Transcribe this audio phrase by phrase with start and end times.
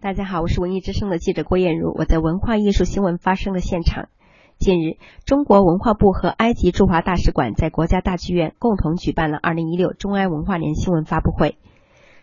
[0.00, 4.08] 大家好，我是文艺之声的记者郭艳茹，我在文化艺术新闻发生的现场。
[4.56, 11.58] 近日，中国文化部和埃及驻华大使馆在国家大剧院共同举办了2016中埃文化年新闻发布会。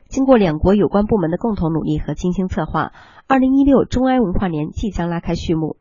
[0.08, 2.94] 经过两国有关部门的共同努力和精心策划
[3.28, 5.76] ，2016中埃文化年即将拉开序幕。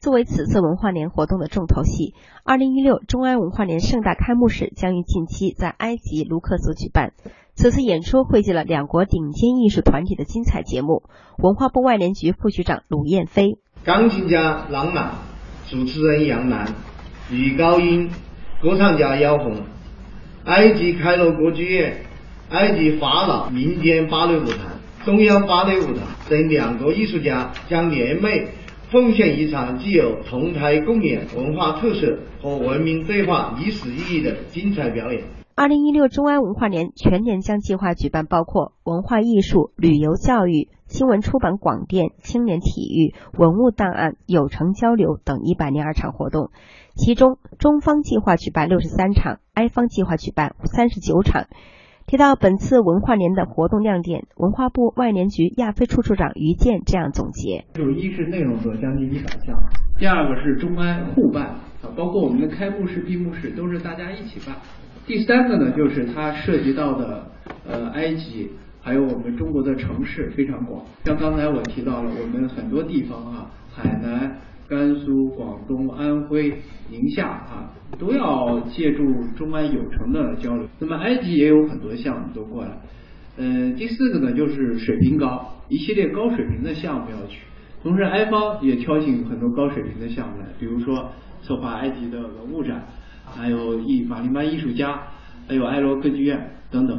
[0.00, 7.14] 作为此次文化年活动的重头戏，2016中埃文化年盛大开幕式将于近期在埃及卢克索举办。
[7.56, 11.02] 此次演出汇集了两国顶尖艺术团体的精彩节目。
[11.38, 15.14] 文化部外联局副局长鲁燕飞，钢琴家郎朗，
[15.68, 16.68] 主持人杨澜，
[17.28, 18.10] 女高音
[18.62, 19.62] 歌唱家姚红，
[20.44, 22.02] 埃及开罗歌剧院、
[22.50, 28.46] 埃及法老民间芭蕾舞团、中央芭蕾舞团等两国艺术家将联袂
[28.90, 35.24] 奉献一场具有同台共演、文化特色和文明对话历史意义的精彩表演。
[35.54, 46.50] 二零一六中埃文化年全年将计划举办包括文化艺术、旅游、教育、新闻出版、广电、青年体育、文物档案、有成交流等一百零二场活动，
[46.94, 51.46] 其中中方计划举办六十三场，埃方计划举办三十九场。
[52.08, 59.54] 提到本次文化年的活动亮点，文化部外联局亚非处处长于健这样总结：就是一是内容有将近一百项，
[59.98, 61.48] 第二个是中埃互办
[61.82, 64.56] 啊，包括我们的开幕式、闭幕式都是大家一起办。
[65.06, 67.26] 第三个呢，就是它涉及到的
[67.66, 70.82] 呃埃及，还有我们中国的城市非常广。
[71.04, 74.38] 像刚才我提到了，我们很多地方啊，海南、
[74.68, 76.52] 甘肃、广东、安徽、
[76.90, 79.04] 宁夏啊，都要借助
[79.36, 80.66] 中埃有成的交流。
[80.78, 82.78] 那么埃及也有很多项目都过来。
[83.36, 87.40] 嗯，第四个呢，就是水平高，一系列高水平的项目要去。
[87.82, 91.10] 同时，埃方也挑选很多高水平的项目来，比如说
[91.42, 92.84] 策划埃及的文物展。
[93.30, 95.02] 还有艺法林班艺术家，
[95.46, 96.98] 还有埃罗歌剧院等等。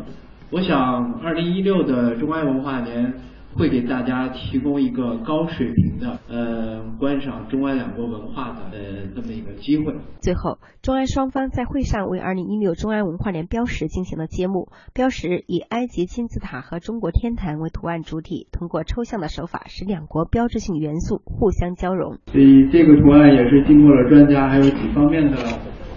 [0.51, 3.15] 我想，二零一六的中埃文化年
[3.55, 9.93] 会给大家提供一个高水平的呃观赏中埃两国文化的呃这么一个机会。
[10.21, 14.69] 最后，中埃双方在会上为二零一六中埃文化年标识进行了揭幕。
[14.93, 22.17] 标识以埃及金字塔和中国天坛为图案主体，通过抽象的手法使两国标志性元素互相交融。
[22.27, 25.37] 所以这个图案也是经过了专家还有几方面的。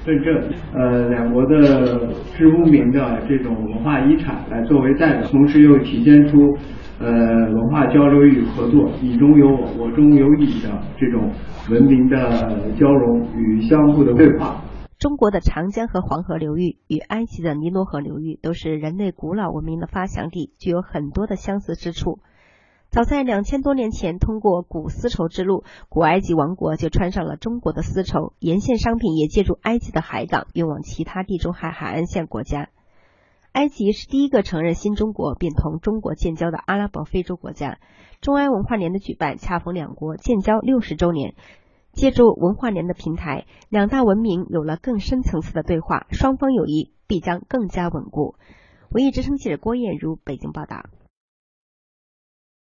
[0.04, 0.34] 认证，
[0.74, 6.58] 呃，两国的知无名的这种文化遗产来作为代表，同时又体现出
[7.02, 7.10] 呃
[7.52, 11.32] 文化交流与合作，你中有我，我中有你的这种
[11.68, 12.16] 文明的
[12.78, 14.62] 交融与相互的对话。
[15.00, 22.20] 中国的长江和黄河流域与埃及的尼罗河流域都是人类古老文明的发祥地，具有很多的相似之处。
[22.88, 32.68] 早在两千多年前，通过古丝绸之路，古埃及王国就穿上了中国的丝绸，沿线商品也借助埃及的海港运往其他地中海海岸线国家。
[33.52, 37.78] 埃及是第一个承认新中国并同中国建交的阿拉伯非洲国家。
[38.22, 41.34] 中埃文化年的举办，恰逢两国建交六十周年，
[41.92, 48.36] 借助文化年的平台，两大文明有了更深层次的对话，双方友谊必将更加稳固。
[48.90, 50.86] 文艺之声记者郭艳茹北京报道。